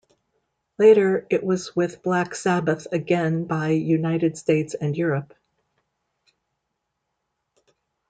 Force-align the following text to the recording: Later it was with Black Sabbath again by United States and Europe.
Later 0.79 1.27
it 1.29 1.43
was 1.43 1.75
with 1.75 2.01
Black 2.01 2.33
Sabbath 2.33 2.87
again 2.91 3.45
by 3.45 3.67
United 3.69 4.35
States 4.35 4.73
and 4.73 4.97
Europe. 4.97 5.35